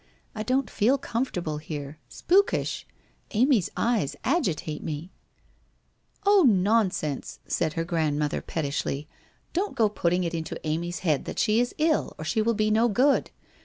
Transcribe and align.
I 0.33 0.41
don't 0.41 0.67
feel 0.67 0.97
comfortable 0.97 1.59
here. 1.59 1.99
Spookishl 2.09 2.85
Amy's 3.33 3.69
eyes 3.77 4.15
agitate 4.23 4.81
me!' 4.81 5.11
'Oh, 6.25 6.41
nonsense,' 6.41 7.37
said 7.45 7.73
her 7.73 7.83
grandmother 7.83 8.41
pettishly, 8.41 9.07
'don't 9.53 9.75
go 9.77 9.89
putting 9.89 10.23
it 10.23 10.33
into 10.33 10.59
Amy's 10.65 11.01
head 11.05 11.25
that 11.25 11.37
she 11.37 11.59
is 11.59 11.75
ill, 11.77 12.15
or 12.17 12.25
she 12.25 12.41
will 12.41 12.55
be 12.55 12.71
no 12.71 12.89
good. 12.89 13.29